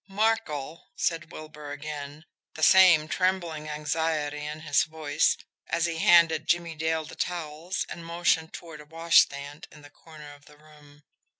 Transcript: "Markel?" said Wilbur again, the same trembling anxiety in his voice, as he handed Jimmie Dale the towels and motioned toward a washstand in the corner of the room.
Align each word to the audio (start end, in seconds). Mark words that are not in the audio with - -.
"Markel?" 0.07 0.87
said 0.95 1.31
Wilbur 1.31 1.71
again, 1.71 2.25
the 2.55 2.63
same 2.63 3.07
trembling 3.07 3.69
anxiety 3.69 4.43
in 4.47 4.61
his 4.61 4.81
voice, 4.85 5.37
as 5.67 5.85
he 5.85 5.99
handed 5.99 6.47
Jimmie 6.47 6.73
Dale 6.73 7.05
the 7.05 7.13
towels 7.15 7.85
and 7.87 8.03
motioned 8.03 8.51
toward 8.51 8.81
a 8.81 8.85
washstand 8.85 9.67
in 9.71 9.83
the 9.83 9.91
corner 9.91 10.33
of 10.33 10.45
the 10.45 10.57
room. 10.57 11.03